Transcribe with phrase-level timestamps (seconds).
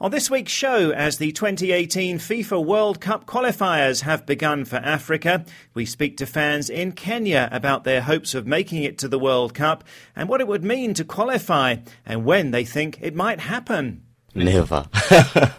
[0.00, 5.44] On this week's show, as the 2018 FIFA World Cup qualifiers have begun for Africa,
[5.74, 9.54] we speak to fans in Kenya about their hopes of making it to the World
[9.54, 9.82] Cup
[10.14, 14.04] and what it would mean to qualify and when they think it might happen.
[14.36, 14.86] Never.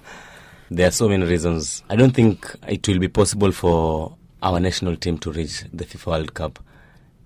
[0.71, 1.83] there are so many reasons.
[1.89, 6.05] I don't think it will be possible for our national team to reach the FIFA
[6.05, 6.59] World Cup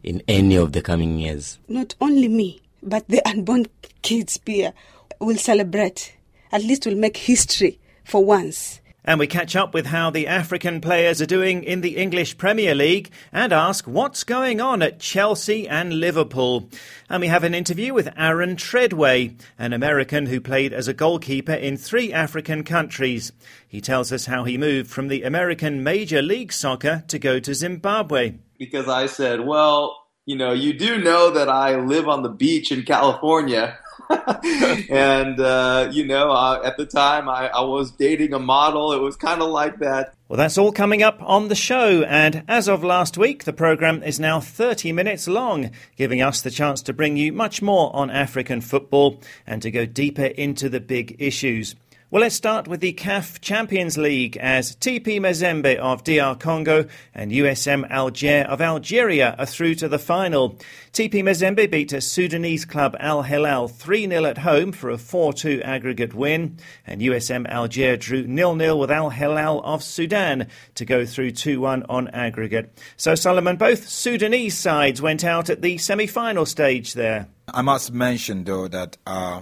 [0.01, 1.59] in any of the coming years.
[1.67, 3.67] Not only me, but the unborn
[4.01, 4.73] kids here
[5.19, 6.15] will celebrate
[6.53, 8.79] at least we'll make history for once.
[9.05, 12.73] And we catch up with how the African players are doing in the English Premier
[12.73, 16.69] League and ask what's going on at Chelsea and Liverpool.
[17.09, 21.51] And we have an interview with Aaron Tredway, an American who played as a goalkeeper
[21.51, 23.33] in three African countries.
[23.67, 27.53] He tells us how he moved from the American Major League Soccer to go to
[27.53, 28.35] Zimbabwe.
[28.57, 32.71] Because I said, well, you know, you do know that I live on the beach
[32.71, 33.79] in California.
[34.89, 38.91] and uh, you know, uh, at the time, I, I was dating a model.
[38.93, 40.13] It was kind of like that.
[40.27, 42.03] Well, that's all coming up on the show.
[42.03, 46.49] And as of last week, the programme is now 30 minutes long, giving us the
[46.49, 50.79] chance to bring you much more on African football and to go deeper into the
[50.79, 51.75] big issues.
[52.13, 57.31] Well, let's start with the CAF Champions League as TP Mazembe of DR Congo and
[57.31, 60.59] USM Alger of Algeria are through to the final.
[60.91, 65.33] TP Mazembe beat a Sudanese club Al Hilal 3 0 at home for a 4
[65.33, 70.85] 2 aggregate win, and USM Alger drew 0 0 with Al Hilal of Sudan to
[70.85, 72.77] go through 2 1 on aggregate.
[72.95, 77.25] So, Solomon, both Sudanese sides went out at the semi final stage there.
[77.47, 79.41] I must mention, though, that uh,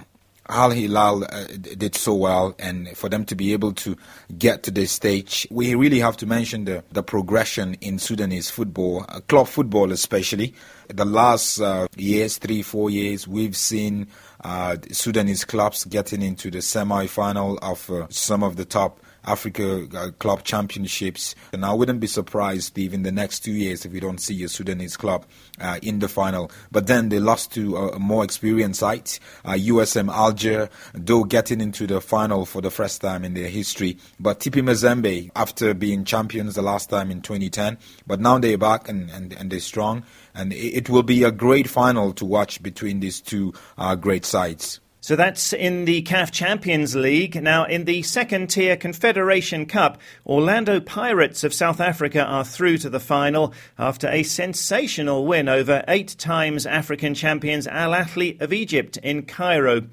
[0.52, 1.46] Al Hilal uh,
[1.78, 3.96] did so well, and for them to be able to
[4.38, 9.06] get to this stage, we really have to mention the, the progression in Sudanese football,
[9.08, 10.54] uh, club football especially.
[10.90, 14.08] The last uh, years, three, four years, we've seen
[14.44, 19.88] uh, Sudanese clubs getting into the semi final of uh, some of the top Africa
[19.96, 21.36] uh, Club Championships.
[21.54, 24.44] And I wouldn't be surprised, Steve, in the next two years if we don't see
[24.44, 25.26] a Sudanese club
[25.60, 26.52] uh, in the final.
[26.72, 29.10] But then they lost to a, more experienced side,
[29.46, 33.98] uh, USM Alger, though getting into the final for the first time in their history.
[34.20, 37.78] But TP Mazembe, after being champions the last time in 2010,
[38.08, 40.04] but now they're back and, and, and they're strong.
[40.34, 44.80] And it, will be a great final to watch between these two uh, great sides.
[45.04, 47.42] So that's in the CAF Champions League.
[47.42, 52.90] Now, in the second tier Confederation Cup, Orlando Pirates of South Africa are through to
[52.92, 58.98] the final after a sensational win over eight times African champions Al Ahly of Egypt
[58.98, 59.88] in Cairo.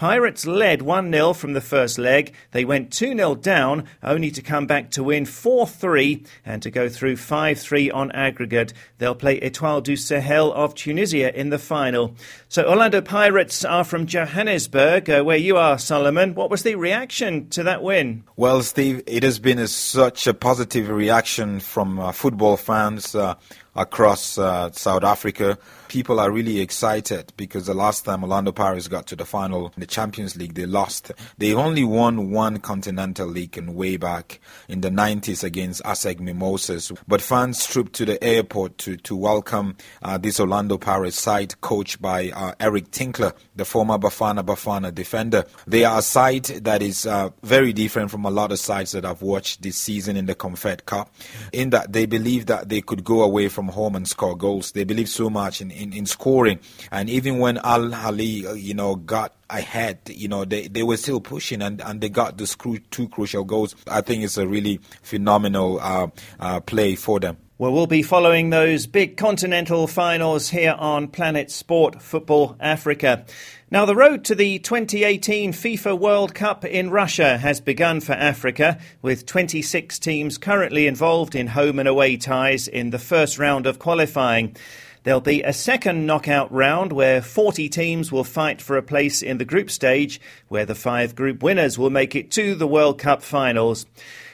[0.00, 2.32] Pirates led 1 0 from the first leg.
[2.52, 6.70] They went 2 0 down, only to come back to win 4 3 and to
[6.70, 8.72] go through 5 3 on aggregate.
[8.96, 12.14] They'll play Etoile du Sahel of Tunisia in the final.
[12.48, 16.34] So, Orlando Pirates are from Johannesburg, uh, where you are, Solomon.
[16.34, 18.24] What was the reaction to that win?
[18.36, 23.14] Well, Steve, it has been a, such a positive reaction from uh, football fans.
[23.14, 23.34] Uh,
[23.76, 25.58] across uh, South Africa.
[25.90, 29.80] People are really excited because the last time Orlando Pirates got to the final in
[29.80, 31.10] the Champions League, they lost.
[31.36, 36.92] They only won one Continental League in way back in the 90s against ASEC Mimosas.
[37.08, 42.00] But fans trooped to the airport to, to welcome uh, this Orlando Pirates side coached
[42.00, 45.44] by uh, Eric Tinkler, the former Bafana Bafana defender.
[45.66, 49.04] They are a side that is uh, very different from a lot of sides that
[49.04, 51.12] I've watched this season in the Confed Cup,
[51.52, 54.70] in that they believe that they could go away from home and score goals.
[54.70, 56.60] They believe so much in, in, in scoring.
[56.92, 60.96] And even when Al Ahly, uh, you know, got ahead, you know, they, they were
[60.96, 63.74] still pushing and, and they got the two crucial goals.
[63.88, 66.08] I think it's a really phenomenal uh,
[66.38, 67.38] uh, play for them.
[67.60, 73.26] Well, we'll be following those big continental finals here on Planet Sport Football Africa.
[73.70, 78.78] Now, the road to the 2018 FIFA World Cup in Russia has begun for Africa,
[79.02, 83.78] with 26 teams currently involved in home and away ties in the first round of
[83.78, 84.56] qualifying.
[85.02, 89.38] There'll be a second knockout round where 40 teams will fight for a place in
[89.38, 93.22] the group stage, where the five group winners will make it to the World Cup
[93.22, 93.86] finals.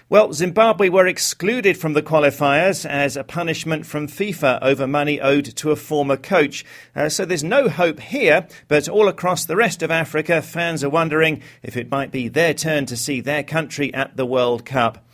[0.09, 5.45] Well, Zimbabwe were excluded from the qualifiers as a punishment from FIFA over money owed
[5.57, 6.65] to a former coach.
[6.97, 10.91] Uh, so there's no hope here, but all across the rest of Africa, fans are
[10.91, 15.05] wondering if it might be their turn to see their country at the World Cup.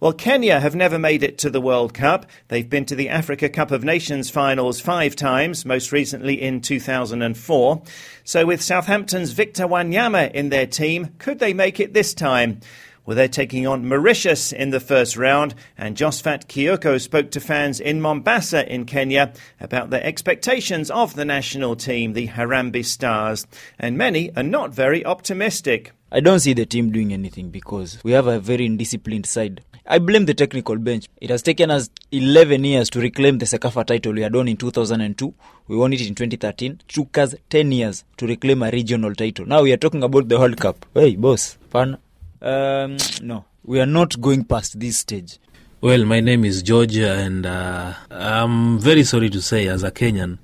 [0.00, 2.24] Well, Kenya have never made it to the World Cup.
[2.46, 7.82] They've been to the Africa Cup of Nations finals five times, most recently in 2004.
[8.22, 12.60] So, with Southampton's Victor Wanyama in their team, could they make it this time?
[13.04, 17.80] Well, they're taking on Mauritius in the first round, and Josphat Kioko spoke to fans
[17.80, 23.48] in Mombasa in Kenya about their expectations of the national team, the Harambee Stars,
[23.80, 25.90] and many are not very optimistic.
[26.12, 29.62] I don't see the team doing anything because we have a very indisciplined side.
[29.90, 31.08] I blame the technical bench.
[31.18, 34.58] It has taken us 11 years to reclaim the CECAFA title we had won in
[34.58, 35.32] 2002.
[35.66, 36.72] We won it in 2013.
[36.72, 39.46] It took us 10 years to reclaim a regional title.
[39.46, 40.84] Now we are talking about the World Cup.
[40.92, 41.96] Hey, boss, fun.
[42.42, 45.38] Um, no, we are not going past this stage.
[45.80, 50.36] Well, my name is George, and uh, I'm very sorry to say, as a Kenyan,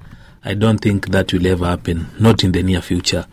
[0.42, 3.26] I don't think that will ever happen, not in the near future.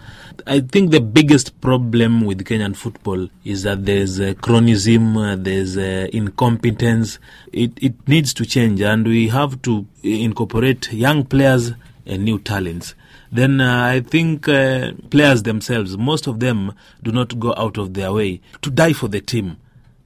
[0.48, 5.78] I think the biggest problem with Kenyan football is that there's uh, chronism, uh, there's
[5.78, 7.20] uh, incompetence.
[7.52, 11.72] It, it needs to change, and we have to incorporate young players
[12.06, 12.96] and new talents
[13.34, 18.42] then I think players themselves, most of them do not go out of their way
[18.62, 19.56] to die for the team.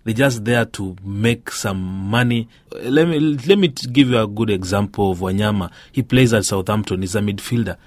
[0.04, 2.48] They're just there to make some money.
[2.72, 5.72] Let me let me give you a good example of Wanyama.
[5.92, 7.02] He plays at Southampton.
[7.02, 7.78] He's a midfielder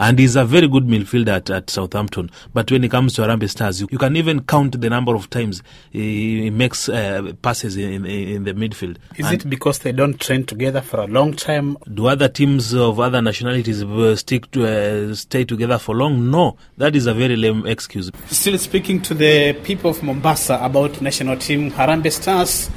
[0.00, 2.30] and he's a very good midfielder at, at Southampton.
[2.54, 5.28] But when it comes to Harambee Stars, you, you, can even count the number of
[5.28, 8.96] times he, he makes uh, passes in, in, in, the midfield.
[9.18, 11.76] Is and it because they don't train together for a long time?
[11.92, 16.30] Do other teams of other nationalities uh, stick to uh, stay together for long?
[16.30, 18.10] No, that is a very lame excuse.
[18.28, 22.70] Still speaking to the people of Mombasa about national team Harambee Stars,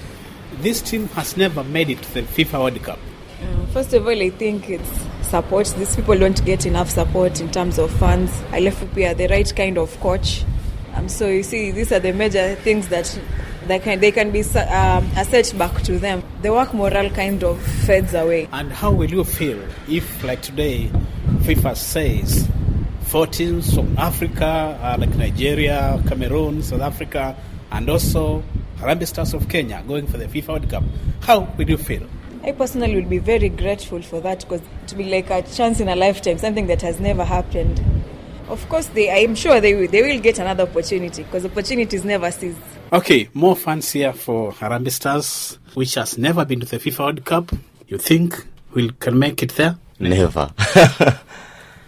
[0.55, 2.99] this team has never made it to the FIFA World Cup.
[3.43, 4.89] Uh, first of all, I think it's
[5.27, 5.67] support.
[5.77, 8.31] These people don't get enough support in terms of funds.
[8.51, 10.43] Alafu are the right kind of coach.
[10.93, 13.19] Um, so you see, these are the major things that
[13.67, 16.23] they can they can be um, a setback to them.
[16.41, 18.47] The work morale kind of fades away.
[18.51, 20.89] And how will you feel if, like today,
[21.39, 22.47] FIFA says
[23.01, 27.35] four teams from Africa, uh, like Nigeria, Cameroon, South Africa,
[27.71, 28.43] and also
[28.77, 30.83] Harambee Stars of Kenya going for the FIFA World Cup?
[31.21, 32.07] How will you feel?
[32.45, 35.87] I personally would be very grateful for that because to be like a chance in
[35.87, 37.81] a lifetime, something that has never happened.
[38.49, 42.29] Of course, they, I'm sure they will, they will get another opportunity because opportunities never
[42.31, 42.57] cease.
[42.91, 47.25] Okay, more fans here for Harambee Stars, which has never been to the FIFA World
[47.25, 47.51] Cup.
[47.87, 49.77] You think we can make it there?
[49.99, 50.51] Never.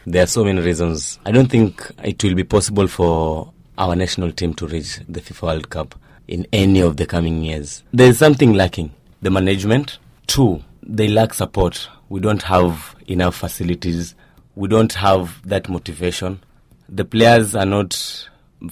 [0.06, 1.20] there are so many reasons.
[1.26, 5.42] I don't think it will be possible for our national team to reach the FIFA
[5.42, 5.96] World Cup
[6.30, 7.84] in any of the coming years.
[7.92, 8.94] There is something lacking.
[9.22, 11.90] The management, Two, they lack support.
[12.10, 14.16] We don't have enough facilities.
[14.56, 16.42] We don't have that motivation.
[16.90, 18.30] The players are not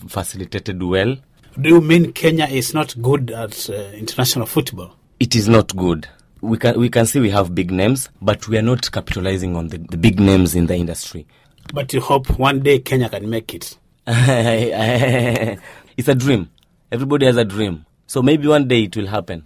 [0.07, 1.17] facilitated well.
[1.59, 4.95] Do you mean Kenya is not good at uh, international football?
[5.19, 6.07] It is not good.
[6.41, 9.67] We can we can see we have big names, but we are not capitalizing on
[9.69, 11.25] the, the big names in the industry.
[11.73, 13.77] But you hope one day Kenya can make it.
[14.07, 16.49] it's a dream.
[16.91, 17.85] Everybody has a dream.
[18.07, 19.45] So maybe one day it will happen.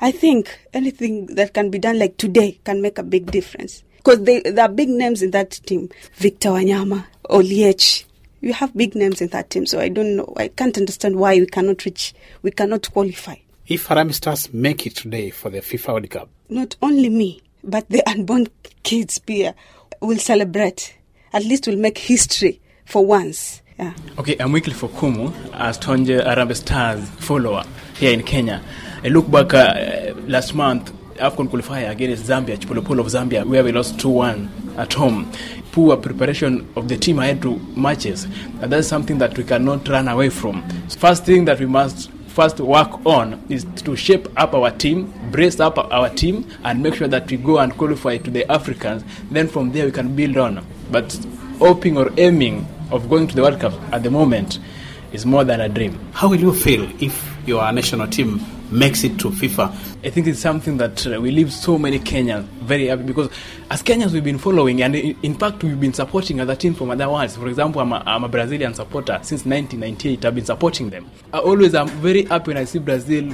[0.00, 3.82] I think anything that can be done like today can make a big difference.
[3.98, 5.88] Because there are big names in that team.
[6.16, 8.04] Victor Wanyama, Oliech.
[8.40, 10.34] You have big names in that team, so I don't know.
[10.36, 13.36] I can't understand why we cannot reach, we cannot qualify.
[13.66, 17.88] If Harambee Stars make it today for the FIFA World Cup, not only me, but
[17.88, 18.48] the unborn
[18.82, 19.54] kids here
[20.00, 20.94] will celebrate.
[21.32, 23.62] At least we'll make history for once.
[23.78, 23.94] Yeah.
[24.18, 27.64] Okay, I'm Wycliffe Okumu as Tonje Harambee Stars follower
[27.98, 28.62] here in Kenya.
[29.04, 33.70] I look back uh, last month, AFCON qualifier against Zambia, Chipolopolo of Zambia, where we
[33.70, 35.30] lost 2 1 at home.
[35.72, 38.24] Poor preparation of the team ahead to matches.
[38.62, 40.66] And that's something that we cannot run away from.
[40.88, 45.60] First thing that we must first work on is to shape up our team, brace
[45.60, 49.04] up our team, and make sure that we go and qualify to the Africans.
[49.30, 50.66] Then from there we can build on.
[50.90, 51.12] But
[51.58, 54.60] hoping or aiming of going to the World Cup at the moment
[55.12, 56.00] is more than a dream.
[56.14, 58.40] How will you feel if your national team
[58.74, 59.70] makes it to FIFA.
[60.04, 63.30] I think it's something that uh, we leave so many Kenyans very happy because
[63.70, 67.08] as Kenyans we've been following and in, fact we've been supporting other teams from other
[67.08, 67.36] worlds.
[67.36, 70.24] For example, I'm a, I'm a Brazilian supporter since 1998.
[70.24, 71.10] I've been supporting them.
[71.32, 73.32] I always am very happy when I see Brazil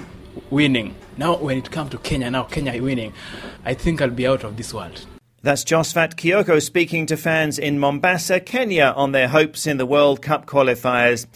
[0.50, 0.94] winning.
[1.16, 3.12] Now when it comes to Kenya, now Kenya winning,
[3.64, 5.06] I think I'll be out of this world.
[5.42, 10.20] That's Josphat Kioko speaking to fans in Mombasa, Kenya, on their hopes in the World
[10.20, 11.26] Cup qualifiers.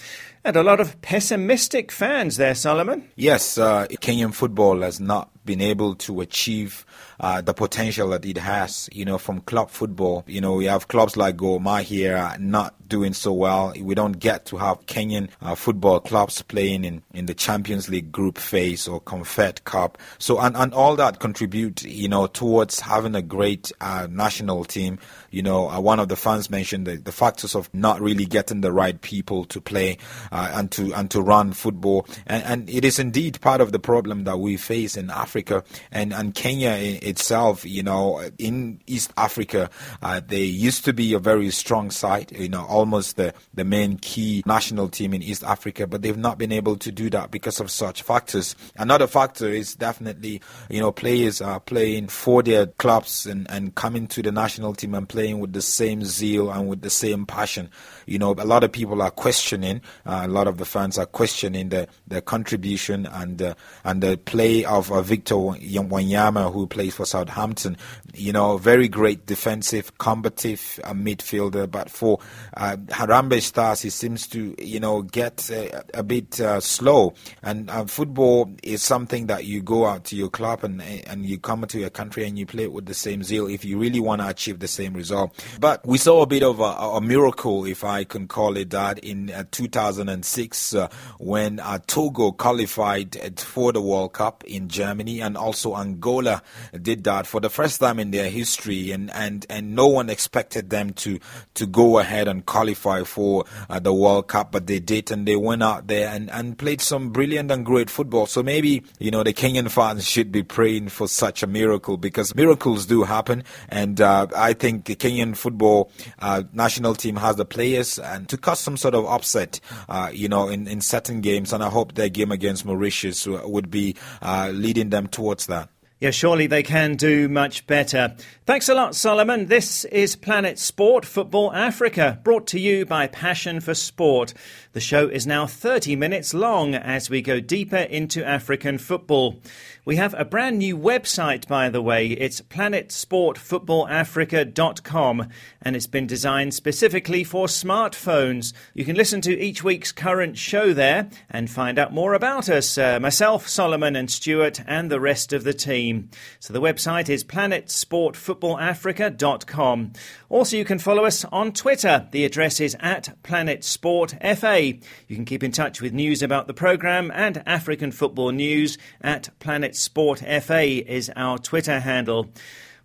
[0.46, 3.08] And a lot of pessimistic fans there, Solomon.
[3.16, 6.84] Yes, uh, Kenyan football has not been able to achieve
[7.20, 10.24] uh, the potential that it has, you know, from club football.
[10.26, 13.72] You know, we have clubs like Gor Mahia not doing so well.
[13.78, 18.12] We don't get to have Kenyan uh, football clubs playing in, in the Champions League
[18.12, 19.98] group phase or Confed Cup.
[20.18, 24.98] So, and, and all that contribute, you know, towards having a great uh, national team.
[25.30, 28.60] You know, uh, one of the fans mentioned the, the factors of not really getting
[28.60, 29.98] the right people to play
[30.30, 33.80] uh, and to and to run football, and, and it is indeed part of the
[33.80, 36.70] problem that we face in Africa and and Kenya
[37.04, 37.64] itself.
[37.64, 39.70] You know, in East Africa,
[40.02, 42.32] uh, they used to be a very strong side.
[42.32, 46.38] You know, almost the the main key national team in East Africa, but they've not
[46.38, 48.56] been able to do that because of such factors.
[48.76, 54.06] Another factor is definitely you know players are playing for their clubs and and coming
[54.08, 57.70] to the national team and playing with the same zeal and with the same passion.
[58.06, 61.06] You know, a lot of people are questioning, uh, a lot of the fans are
[61.06, 66.93] questioning the, the contribution and uh, and the play of uh, Victor Wanyama, who plays
[66.94, 67.76] for Southampton.
[68.14, 72.20] You know, very great defensive, combative uh, midfielder, but for
[72.56, 77.14] uh, Harambee Stars, he seems to you know get uh, a bit uh, slow.
[77.42, 81.66] And football is something that you go out to your club and and you come
[81.66, 84.20] to your country and you play it with the same zeal if you really want
[84.20, 85.44] to achieve the same result.
[85.60, 88.98] But we saw a bit of a, a miracle, if I can call it that,
[89.00, 95.36] in uh, 2006 uh, when uh, Togo qualified for the World Cup in Germany, and
[95.36, 96.42] also Angola
[96.84, 100.70] did that for the first time in their history, and and and no one expected
[100.70, 101.18] them to
[101.54, 105.36] to go ahead and qualify for uh, the World Cup, but they did, and they
[105.36, 108.26] went out there and and played some brilliant and great football.
[108.26, 112.34] So maybe you know the Kenyan fans should be praying for such a miracle because
[112.34, 117.44] miracles do happen, and uh, I think the Kenyan football uh, national team has the
[117.44, 121.52] players and to cause some sort of upset, uh, you know, in, in certain games.
[121.52, 125.68] And I hope their game against Mauritius would be uh, leading them towards that.
[126.04, 128.14] Yeah, surely they can do much better.
[128.44, 129.46] Thanks a lot, Solomon.
[129.46, 134.34] This is Planet Sport Football Africa, brought to you by Passion for Sport.
[134.74, 139.40] The show is now 30 minutes long as we go deeper into African football.
[139.86, 142.08] We have a brand new website, by the way.
[142.08, 145.28] It's planetsportfootballafrica.com
[145.62, 148.52] and it's been designed specifically for smartphones.
[148.74, 152.76] You can listen to each week's current show there and find out more about us,
[152.76, 156.10] uh, myself, Solomon, and Stuart, and the rest of the team.
[156.40, 159.92] So the website is planetsportfootballafrica.com footballafrica.com.
[160.28, 162.08] Also, you can follow us on Twitter.
[162.10, 164.63] The address is at PlanetSportFA.
[164.64, 169.30] You can keep in touch with news about the programme and African football news at
[169.38, 172.32] Planet Sport FA is our Twitter handle.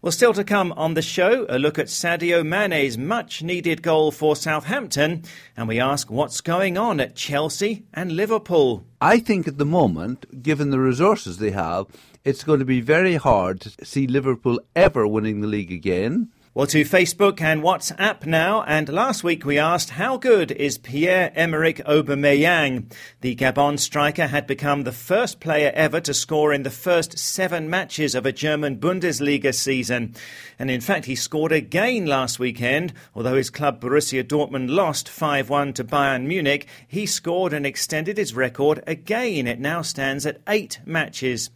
[0.02, 4.12] Well, still to come on the show, a look at Sadio Mane's much needed goal
[4.12, 5.24] for Southampton,
[5.58, 8.86] and we ask what's going on at Chelsea and Liverpool.
[9.02, 11.88] I think at the moment, given the resources they have,
[12.24, 16.30] it's going to be very hard to see Liverpool ever winning the league again.
[16.56, 18.64] Well, to Facebook and WhatsApp now.
[18.64, 22.92] And last week we asked, how good is Pierre-Emerick Aubameyang?
[23.22, 27.70] The Gabon striker had become the first player ever to score in the first seven
[27.70, 30.16] matches of a German Bundesliga season.
[30.58, 32.94] And in fact, he scored again last weekend.
[33.14, 38.34] Although his club Borussia Dortmund lost 5-1 to Bayern Munich, he scored and extended his
[38.34, 39.46] record again.
[39.46, 41.52] It now stands at eight matches.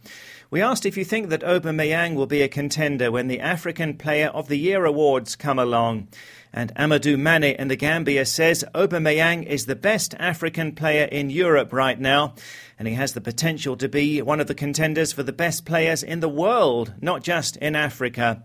[0.54, 4.28] We asked if you think that Aubameyang will be a contender when the African Player
[4.28, 6.06] of the Year awards come along.
[6.52, 11.72] And Amadou Mane in the Gambia says Aubameyang is the best African player in Europe
[11.72, 12.34] right now,
[12.78, 16.04] and he has the potential to be one of the contenders for the best players
[16.04, 18.44] in the world, not just in Africa.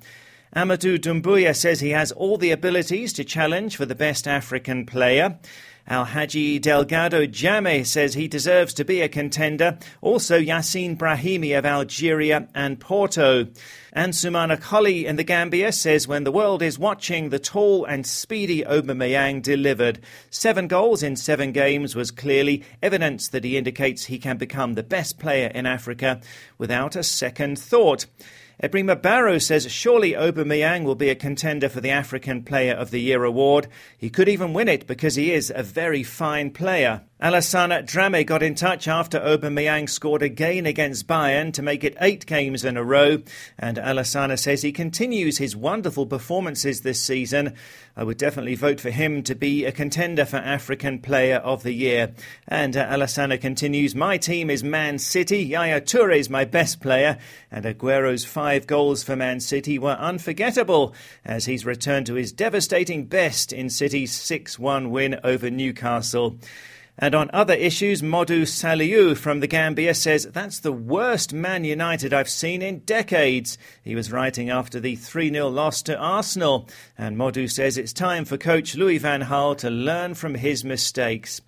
[0.56, 5.38] Amadou Dumbuya says he has all the abilities to challenge for the best African player.
[5.89, 9.79] Al Haji Delgado Jame says he deserves to be a contender.
[10.01, 13.48] Also, Yassine Brahimi of Algeria and Porto.
[13.91, 18.05] And Sumana Khali in the Gambia says when the world is watching, the tall and
[18.05, 20.00] speedy Aubameyang delivered.
[20.29, 24.84] Seven goals in seven games was clearly evidence that he indicates he can become the
[24.84, 26.22] best player in Africa
[26.60, 28.05] without a second thought.
[28.62, 33.00] Ebrima Barrow says surely Aubameyang will be a contender for the African Player of the
[33.00, 33.70] Year award.
[33.98, 37.04] He could even win it because he is a very fine player.
[37.21, 42.25] Alassane Drame got in touch after Aubameyang scored again against Bayern to make it eight
[42.25, 43.17] games in a row.
[43.57, 47.55] And Alassane says he continues his wonderful performances this season.
[47.97, 51.73] I would definitely vote for him to be a contender for African Player of the
[51.73, 52.13] Year.
[52.47, 55.43] And uh, Alassane continues, my team is Man City.
[55.43, 57.17] Yaya Toure is my best player.
[57.51, 60.95] And Aguero's five goals for Man City were unforgettable
[61.25, 66.38] as he's returned to his devastating best in City's 6-1 win over Newcastle.
[67.01, 72.13] And on other issues, Modu Saliu from the Gambia says that's the worst Man United
[72.13, 73.58] I've seen in decades.
[73.82, 76.68] He was writing after the 3 0 loss to Arsenal.
[76.98, 81.39] And Modu says it's time for coach Louis Van Gaal to learn from his mistakes.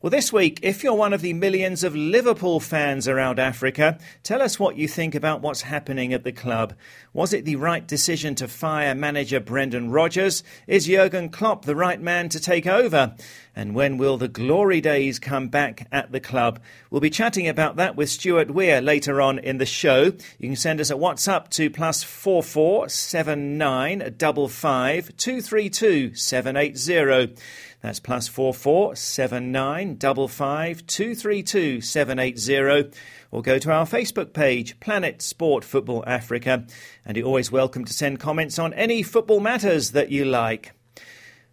[0.00, 4.40] Well, this week, if you're one of the millions of Liverpool fans around Africa, tell
[4.40, 6.74] us what you think about what's happening at the club.
[7.12, 10.44] Was it the right decision to fire manager Brendan Rodgers?
[10.68, 13.16] Is Jurgen Klopp the right man to take over?
[13.56, 16.60] And when will the glory days come back at the club?
[16.90, 20.12] We'll be chatting about that with Stuart Weir later on in the show.
[20.38, 25.42] You can send us a WhatsApp to plus four four seven nine double five two
[25.42, 27.30] three two seven eight zero.
[27.80, 32.90] That's plus four four seven nine double five two three two seven eight zero.
[33.30, 36.66] Or go to our Facebook page, Planet Sport Football Africa.
[37.04, 40.72] And you're always welcome to send comments on any football matters that you like.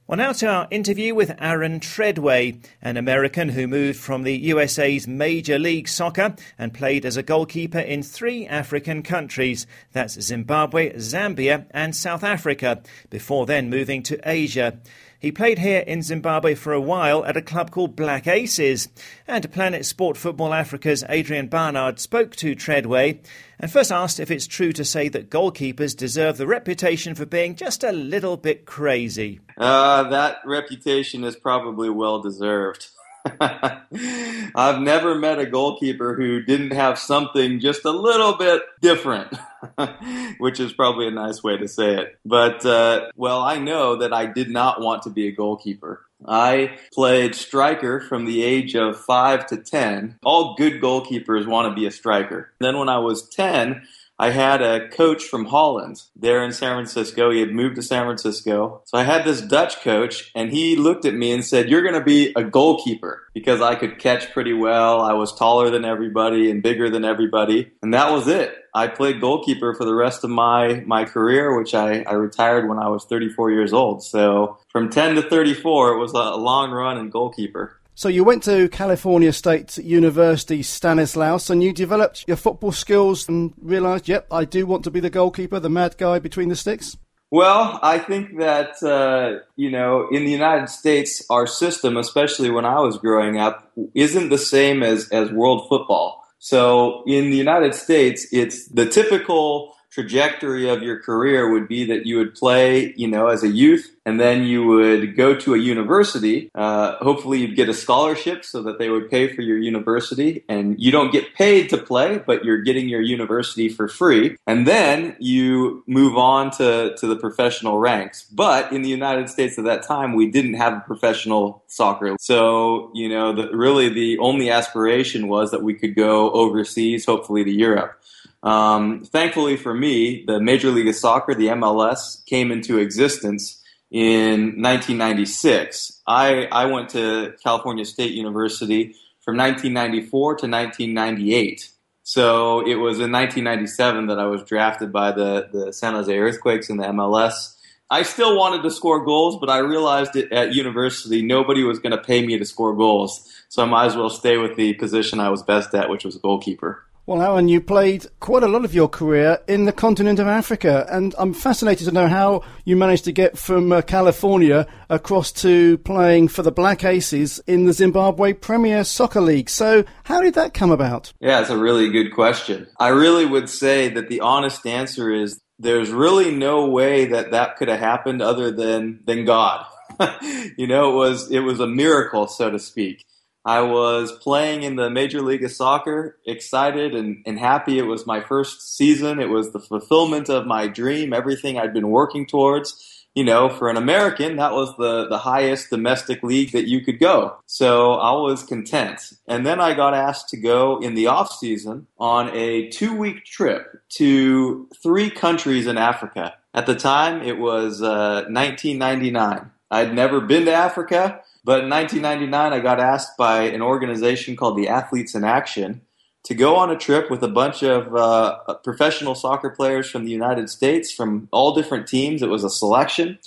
[0.08, 5.08] Well, now to our interview with Aaron Tredway, an American who moved from the USA's
[5.08, 11.66] Major League Soccer and played as a goalkeeper in three African countries that's Zimbabwe, Zambia,
[11.72, 14.80] and South Africa, before then moving to Asia.
[15.26, 18.90] He played here in Zimbabwe for a while at a club called Black Aces.
[19.28, 23.26] And Planet Sport Football Africa's Adrian Barnard spoke to Tredway
[23.60, 27.56] and first asked if it's true to say that goalkeepers deserve the reputation for being
[27.56, 29.40] just a little bit crazy.
[29.58, 32.90] Uh, that reputation is probably well deserved.
[33.42, 39.34] I've never met a goalkeeper who didn't have something just a little bit different,
[40.38, 42.20] which is probably a nice way to say it.
[42.26, 46.02] But, uh, well, I know that I did not want to be a goalkeeper.
[46.28, 50.20] I played striker from the age of 5 to 10.
[50.24, 52.52] All good goalkeepers want to be a striker.
[52.60, 53.84] Then when I was 10,
[54.18, 57.32] I had a coach from Holland there in San Francisco.
[57.32, 58.82] He had moved to San Francisco.
[58.86, 61.96] So I had this Dutch coach and he looked at me and said, You're going
[61.96, 65.02] to be a goalkeeper because I could catch pretty well.
[65.02, 67.72] I was taller than everybody and bigger than everybody.
[67.82, 68.56] And that was it.
[68.74, 72.78] I played goalkeeper for the rest of my, my career, which I, I retired when
[72.78, 74.04] I was 34 years old.
[74.04, 77.78] So from 10 to 34, it was a long run in goalkeeper.
[77.98, 83.54] So you went to California State University, Stanislaus, and you developed your football skills and
[83.58, 86.98] realised, yep, I do want to be the goalkeeper, the mad guy between the sticks?
[87.32, 92.66] Well, I think that, uh, you know, in the United States, our system, especially when
[92.66, 96.22] I was growing up, isn't the same as, as world football.
[96.38, 102.06] So in the United States, it's the typical trajectory of your career would be that
[102.06, 105.58] you would play, you know, as a youth, and then you would go to a
[105.58, 106.52] university.
[106.54, 110.78] Uh, hopefully, you'd get a scholarship so that they would pay for your university, and
[110.78, 114.36] you don't get paid to play, but you're getting your university for free.
[114.46, 118.24] And then you move on to, to the professional ranks.
[118.24, 122.18] But in the United States at that time, we didn't have a professional soccer.
[122.20, 127.46] So, you know, the, really the only aspiration was that we could go overseas, hopefully
[127.46, 127.98] to Europe.
[128.46, 134.62] Um, thankfully for me, the Major League of Soccer, the MLS, came into existence in
[134.62, 136.02] 1996.
[136.06, 141.72] I, I went to California State University from 1994 to 1998.
[142.04, 146.70] So it was in 1997 that I was drafted by the, the San Jose Earthquakes
[146.70, 147.56] in the MLS.
[147.90, 152.04] I still wanted to score goals, but I realized at university nobody was going to
[152.04, 153.28] pay me to score goals.
[153.50, 156.18] So I might as well stay with the position I was best at, which was
[156.18, 156.85] goalkeeper.
[157.08, 160.88] Well, Alan, you played quite a lot of your career in the continent of Africa,
[160.90, 165.78] and I'm fascinated to know how you managed to get from uh, California across to
[165.78, 169.52] playing for the Black Aces in the Zimbabwe Premier Soccer League.
[169.52, 171.14] So, how did that come about?
[171.20, 172.66] Yeah, it's a really good question.
[172.80, 177.58] I really would say that the honest answer is there's really no way that that
[177.58, 179.64] could have happened other than than God.
[180.58, 183.06] you know, it was it was a miracle, so to speak.
[183.46, 187.78] I was playing in the Major League of Soccer, excited and, and happy.
[187.78, 189.20] It was my first season.
[189.20, 192.92] It was the fulfillment of my dream, everything I'd been working towards.
[193.14, 197.00] You know, for an American, that was the, the highest domestic league that you could
[197.00, 197.38] go.
[197.46, 199.14] So I was content.
[199.26, 203.24] And then I got asked to go in the off season on a two week
[203.24, 206.34] trip to three countries in Africa.
[206.54, 209.52] At the time, it was uh, 1999.
[209.72, 211.22] I'd never been to Africa.
[211.46, 215.82] But in 1999, I got asked by an organization called the Athletes in Action
[216.24, 220.12] to go on a trip with a bunch of uh, professional soccer players from the
[220.12, 222.24] United States from all different teams.
[222.24, 223.20] It was a selection.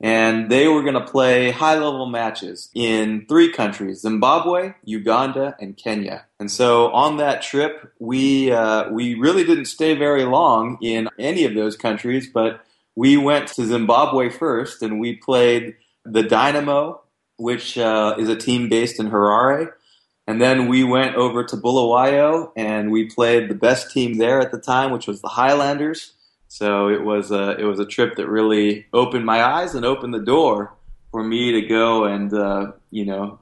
[0.00, 5.76] And they were going to play high level matches in three countries Zimbabwe, Uganda, and
[5.76, 6.24] Kenya.
[6.40, 11.44] And so on that trip, we, uh, we really didn't stay very long in any
[11.44, 12.64] of those countries, but
[12.96, 16.99] we went to Zimbabwe first and we played the Dynamo
[17.40, 19.72] which uh, is a team based in Harare.
[20.26, 24.52] And then we went over to Bulawayo and we played the best team there at
[24.52, 26.12] the time, which was the Highlanders.
[26.46, 30.14] So it was a it was a trip that really opened my eyes and opened
[30.14, 30.74] the door
[31.10, 33.38] for me to go and uh, you know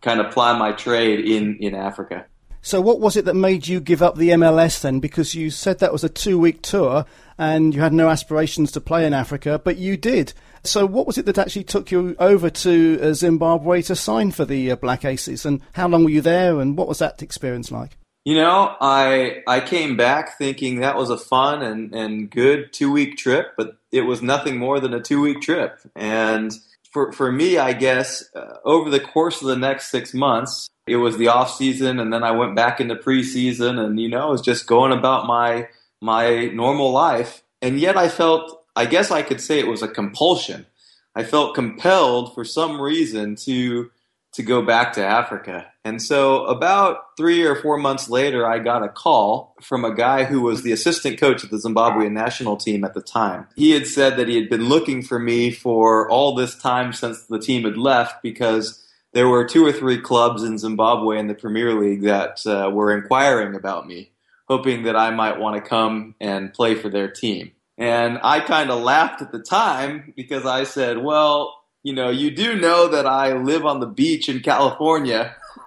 [0.00, 2.26] kind of ply my trade in in Africa.
[2.64, 4.98] So, what was it that made you give up the MLS then?
[4.98, 7.04] Because you said that was a two week tour
[7.36, 10.32] and you had no aspirations to play in Africa, but you did.
[10.62, 14.46] So, what was it that actually took you over to uh, Zimbabwe to sign for
[14.46, 15.44] the uh, Black Aces?
[15.44, 17.98] And how long were you there and what was that experience like?
[18.24, 22.90] You know, I I came back thinking that was a fun and, and good two
[22.90, 25.80] week trip, but it was nothing more than a two week trip.
[25.94, 26.50] And
[26.90, 30.96] for, for me, I guess, uh, over the course of the next six months, it
[30.96, 34.30] was the off season, and then I went back into preseason, and you know, I
[34.30, 35.68] was just going about my
[36.00, 37.42] my normal life.
[37.62, 40.66] And yet, I felt, I guess, I could say it was a compulsion.
[41.14, 43.90] I felt compelled for some reason to
[44.34, 45.66] to go back to Africa.
[45.84, 50.24] And so, about three or four months later, I got a call from a guy
[50.24, 53.46] who was the assistant coach of the Zimbabwean national team at the time.
[53.54, 57.22] He had said that he had been looking for me for all this time since
[57.22, 58.83] the team had left because
[59.14, 62.94] there were two or three clubs in Zimbabwe in the Premier League that uh, were
[62.94, 64.10] inquiring about me,
[64.48, 67.52] hoping that I might want to come and play for their team.
[67.78, 72.30] And I kind of laughed at the time because I said, well, you know, you
[72.30, 75.36] do know that I live on the beach in California.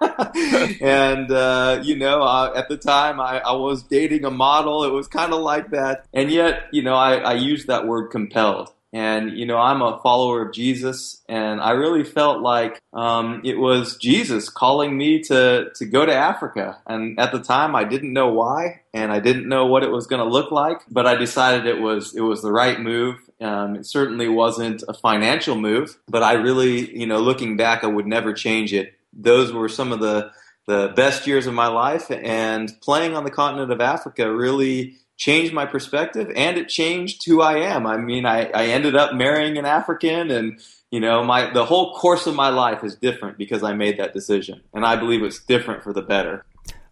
[0.80, 4.84] and, uh, you know, uh, at the time I, I, was dating a model.
[4.84, 6.06] It was kind of like that.
[6.12, 8.72] And yet, you know, I, I used that word compelled.
[8.90, 13.58] And, you know, I'm a follower of Jesus, and I really felt like um, it
[13.58, 16.78] was Jesus calling me to, to go to Africa.
[16.86, 20.06] And at the time, I didn't know why, and I didn't know what it was
[20.06, 23.16] going to look like, but I decided it was, it was the right move.
[23.42, 27.88] Um, it certainly wasn't a financial move, but I really, you know, looking back, I
[27.88, 28.94] would never change it.
[29.12, 30.30] Those were some of the,
[30.66, 35.52] the best years of my life, and playing on the continent of Africa really changed
[35.52, 37.86] my perspective and it changed who I am.
[37.86, 41.94] I mean, I, I ended up marrying an African and, you know, my, the whole
[41.94, 44.62] course of my life is different because I made that decision.
[44.72, 46.46] And I believe it's different for the better.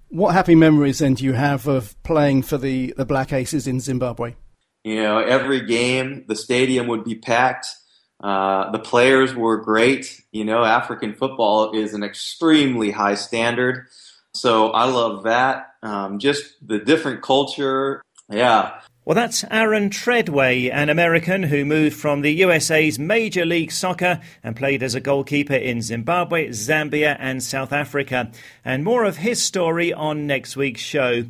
[0.09, 3.81] What happy memories then do you have of playing for the, the Black Aces in
[3.81, 4.35] Zimbabwe?
[4.85, 7.67] You know, every game, the stadium would be packed.
[8.23, 10.23] Uh, the players were great.
[10.33, 13.87] You know, African football is an extremely high standard.
[14.35, 15.75] So I love that.
[15.83, 18.81] Um, just the different culture, yeah.
[19.05, 24.57] Well, that's Aaron Tredway, an American who moved from the USA's Major League Soccer and
[24.57, 28.33] played as a goalkeeper in Zimbabwe, Zambia, and South Africa.
[28.65, 31.23] And more of his story on next week's show.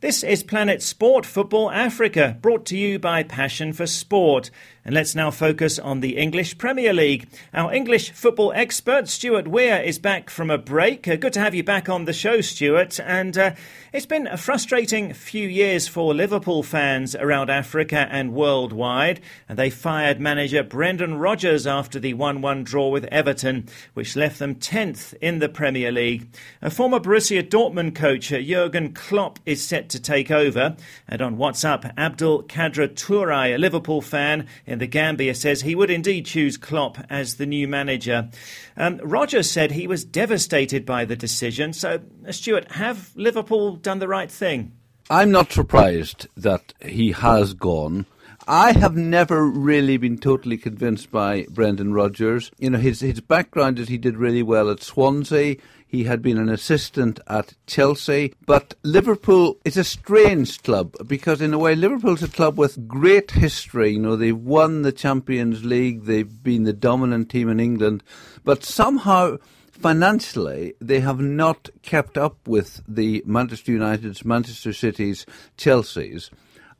[0.00, 4.50] This is Planet Sport Football Africa, brought to you by Passion for Sport.
[4.86, 7.26] And let's now focus on the English Premier League.
[7.54, 11.08] Our English football expert, Stuart Weir, is back from a break.
[11.08, 13.00] Uh, good to have you back on the show, Stuart.
[13.00, 13.52] And uh,
[13.94, 19.22] it's been a frustrating few years for Liverpool fans around Africa and worldwide.
[19.48, 24.38] And they fired manager Brendan Rodgers after the 1 1 draw with Everton, which left
[24.38, 26.28] them 10th in the Premier League.
[26.60, 30.76] A former Borussia Dortmund coach, uh, Jurgen Klopp, is set to take over.
[31.08, 35.90] And on WhatsApp, Abdul Kadra Touray, a Liverpool fan, in the Gambia says he would
[35.90, 38.28] indeed choose Klopp as the new manager.
[38.76, 41.72] Um, Rodgers said he was devastated by the decision.
[41.72, 44.72] So, uh, Stuart, have Liverpool done the right thing?
[45.08, 48.06] I'm not surprised that he has gone.
[48.48, 52.50] I have never really been totally convinced by Brendan Rodgers.
[52.58, 55.56] You know, his his background is he did really well at Swansea.
[55.94, 58.34] He had been an assistant at Chelsea.
[58.46, 63.30] But Liverpool is a strange club because, in a way, Liverpool's a club with great
[63.30, 63.92] history.
[63.92, 68.02] You know, they've won the Champions League, they've been the dominant team in England,
[68.42, 69.36] but somehow
[69.70, 75.24] financially, they have not kept up with the Manchester United's, Manchester City's,
[75.56, 76.28] Chelsea's.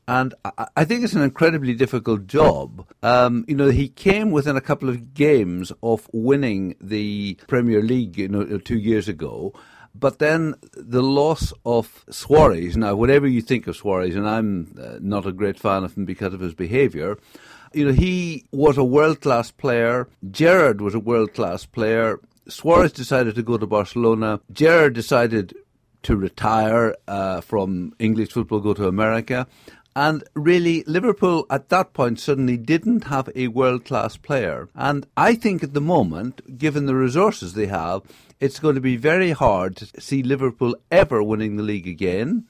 [0.07, 0.35] And
[0.75, 2.85] I think it's an incredibly difficult job.
[3.01, 8.17] Um, you know, he came within a couple of games of winning the Premier League,
[8.17, 9.53] you know, two years ago.
[9.97, 12.77] But then the loss of Suarez.
[12.77, 16.05] Now, whatever you think of Suarez, and I'm uh, not a great fan of him
[16.05, 17.17] because of his behaviour,
[17.73, 20.07] you know, he was a world class player.
[20.29, 22.19] Gerrard was a world class player.
[22.47, 24.39] Suarez decided to go to Barcelona.
[24.51, 25.55] Gerrard decided
[26.03, 29.47] to retire uh, from English football, go to America.
[29.95, 34.67] And really, Liverpool at that point suddenly didn't have a world class player.
[34.75, 38.01] And I think at the moment, given the resources they have,
[38.41, 42.45] it's going to be very hard to see Liverpool ever winning the league again.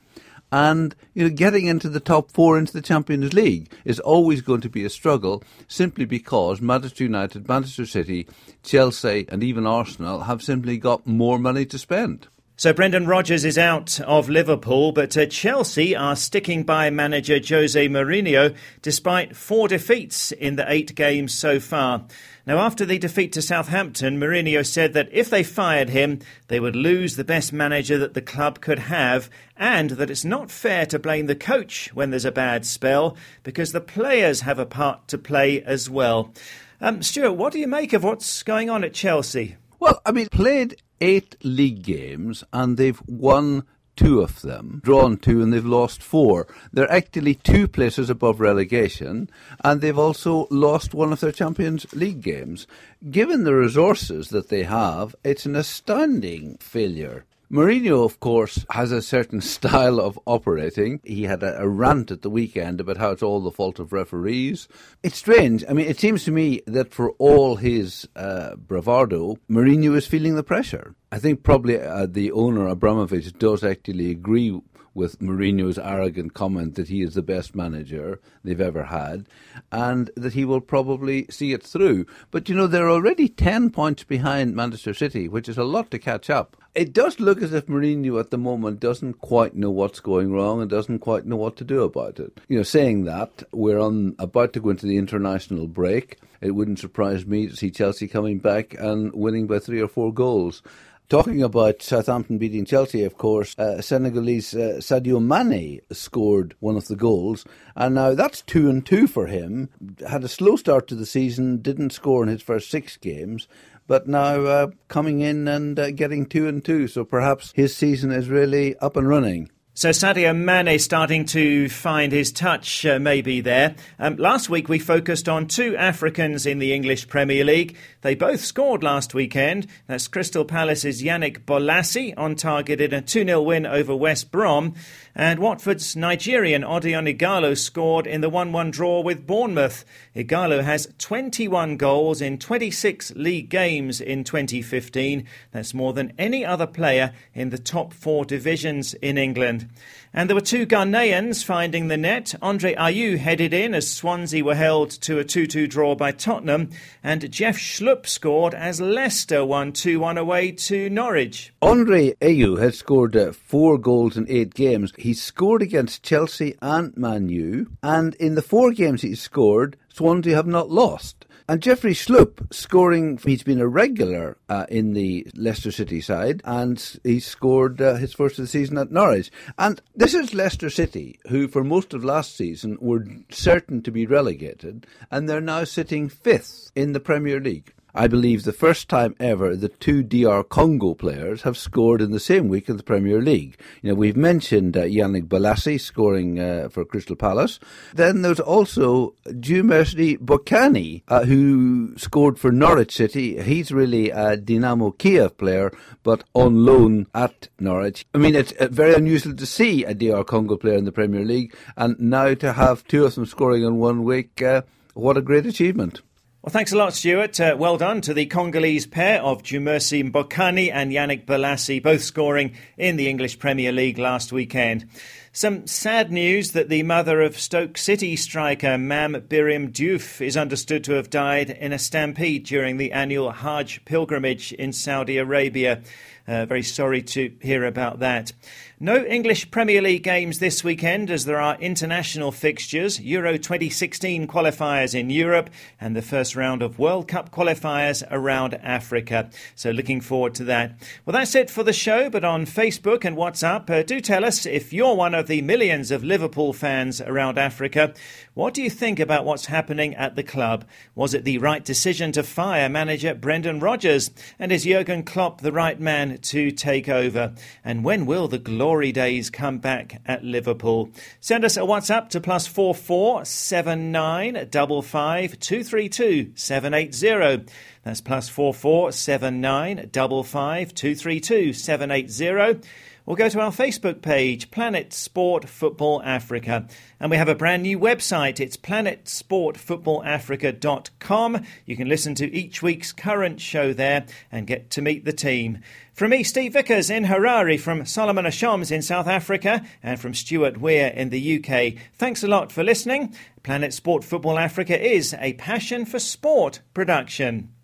[0.51, 4.61] And you know, getting into the top four into the Champions League is always going
[4.61, 8.27] to be a struggle, simply because Manchester United, Manchester City,
[8.63, 12.27] Chelsea, and even Arsenal have simply got more money to spend.
[12.57, 17.89] So Brendan Rodgers is out of Liverpool, but uh, Chelsea are sticking by manager Jose
[17.89, 22.05] Mourinho despite four defeats in the eight games so far.
[22.47, 26.77] Now, after the defeat to Southampton, Mourinho said that if they fired him, they would
[26.77, 30.97] lose the best manager that the club could have, and that it's not fair to
[30.97, 35.17] blame the coach when there's a bad spell, because the players have a part to
[35.17, 36.33] play as well.
[36.79, 39.57] Um, Stuart, what do you make of what's going on at Chelsea?
[39.77, 43.63] Well, I mean, played eight league games and they've won
[43.95, 46.47] two of them, drawn two, and they've lost four.
[46.73, 49.29] They're actually two places above relegation,
[49.63, 52.67] and they've also lost one of their Champions League games.
[53.09, 57.25] Given the resources that they have, it's an astounding failure.
[57.55, 60.99] Mourinho, of course, has a certain style of operating.
[61.05, 63.93] He had a, a, rant at the weekend about how it's all the fault of
[63.93, 64.67] referees.
[65.03, 65.63] It's strange.
[65.69, 70.35] I mean, it seems to me that for all his uh, bravado, Mourinho is feeling
[70.35, 70.95] the pressure.
[71.13, 74.59] I think probably uh, the owner, Abramovich, does actually agree
[74.95, 79.27] with Mourinho's arrogant comment that he is the best manager they've ever had
[79.71, 82.05] and that he will probably see it through.
[82.31, 85.99] But you know, they're already 10 points behind Manchester City, which is a lot to
[85.99, 86.57] catch up.
[86.73, 90.61] It does look as if Mourinho at the moment doesn't quite know what's going wrong
[90.61, 92.41] and doesn't quite know what to do about it.
[92.49, 96.19] You know, saying that, we're on about to go into the international break.
[96.41, 100.13] It wouldn't surprise me to see Chelsea coming back and winning by three or four
[100.13, 100.61] goals.
[101.07, 106.87] Talking about Southampton beating Chelsea, of course, uh, Senegalese uh, Sadio Mane scored one of
[106.87, 109.69] the goals, and now that's two and two for him.
[110.07, 113.47] Had a slow start to the season, didn't score in his first six games,
[113.85, 118.11] but now uh, coming in and uh, getting two and two, so perhaps his season
[118.11, 119.51] is really up and running.
[119.77, 123.75] So Sadio Mane starting to find his touch uh, maybe there.
[123.99, 127.75] Um, last week we focused on two Africans in the English Premier League.
[127.99, 129.67] They both scored last weekend.
[129.87, 134.75] That's Crystal Palace's Yannick Bolasie on target in a 2-0 win over West Brom.
[135.17, 139.85] And Watford's Nigerian Odion Ighalo scored in the 1-1 draw with Bournemouth.
[140.13, 145.25] Ighalo has 21 goals in 26 league games in 2015.
[145.53, 149.69] That's more than any other player in the top four divisions in England.
[150.17, 152.35] And there were two Ghanaians finding the net.
[152.41, 156.69] Andre Ayew headed in as Swansea were held to a 2 2 draw by Tottenham.
[157.03, 161.53] And Jeff Schlupp scored as Leicester won 2 1 away to Norwich.
[161.61, 164.93] Andre Ayew has scored uh, four goals in eight games.
[165.05, 167.69] He scored against Chelsea and Man U.
[167.83, 171.27] And in the four games he scored, Swansea have not lost.
[171.47, 176.99] And Jeffrey Schlupp scoring, he's been a regular uh, in the Leicester City side, and
[177.03, 179.29] he scored uh, his first of the season at Norwich.
[179.59, 184.07] And this is Leicester City, who for most of last season were certain to be
[184.07, 187.75] relegated, and they're now sitting fifth in the Premier League.
[187.97, 192.19] I believe the first time ever the two DR Congo players have scored in the
[192.19, 193.57] same week in the Premier League.
[193.81, 197.57] You know, we've mentioned uh, Yannick Bolasie scoring uh, for Crystal Palace.
[197.93, 203.41] Then there's also Dieumerci Mbokani, uh, who scored for Norwich City.
[203.41, 205.71] He's really a Dynamo Kiev player,
[206.03, 208.05] but on loan at Norwich.
[208.13, 211.23] I mean, it's uh, very unusual to see a DR Congo player in the Premier
[211.23, 214.63] League, and now to have two of them scoring in one week, uh,
[214.95, 216.01] what a great achievement.
[216.45, 217.39] Well, thanks a lot, Stuart.
[217.39, 222.53] Uh, well done to the Congolese pair of Dieumerci Mbokani and Yannick Bolasie, both scoring
[222.77, 224.87] in the English Premier League last weekend.
[225.33, 230.83] Some sad news that the mother of Stoke City striker Mame Biram Diouf is understood
[230.83, 235.81] to have died in a stampede during the annual Hajj pilgrimage in Saudi Arabia.
[236.27, 238.33] Uh, very sorry to hear about that.
[238.77, 244.93] No English Premier League games this weekend as there are international fixtures, Euro 2016 qualifiers
[244.93, 249.29] in Europe, and the first round of World Cup qualifiers around Africa.
[249.55, 250.73] So looking forward to that.
[251.05, 254.45] Well, that's it for the show, but on Facebook and WhatsApp, uh, do tell us
[254.45, 257.93] if you're one of the millions of Liverpool fans around Africa.
[258.33, 260.65] What do you think about what's happening at the club?
[260.95, 264.11] Was it the right decision to fire manager Brendan Rodgers?
[264.37, 267.33] And is Jurgen Klopp the right man to take over?
[267.63, 270.89] And when will the glory glory days come back at Liverpool.
[271.19, 276.31] Send us a WhatsApp to plus four four seven nine double five two three two
[276.33, 277.43] seven eight zero.
[277.83, 282.59] That's plus four four seven nine double five two three two seven eight zero.
[283.05, 286.67] Or go to our Facebook page, Planet Sport Football Africa.
[286.99, 288.39] And we have a brand new website.
[288.39, 291.45] It's planetsportfootballafrica.com.
[291.65, 295.59] You can listen to each week's current show there and get to meet the team.
[295.93, 300.59] From me, Steve Vickers in Harare, from Solomon Ashoms in South Africa, and from Stuart
[300.59, 303.15] Weir in the UK, thanks a lot for listening.
[303.43, 307.54] Planet Sport Football Africa is a passion for sport production.